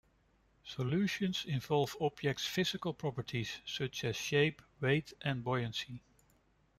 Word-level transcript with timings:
Solutions 0.63 1.45
involve 1.45 1.95
objects' 2.01 2.47
physical 2.47 2.91
properties, 2.91 3.59
such 3.67 4.03
as 4.03 4.15
shape, 4.15 4.63
weight, 4.79 5.13
and 5.21 5.43
buoyancy. 5.43 6.01